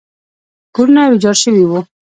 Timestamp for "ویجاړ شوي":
1.07-1.63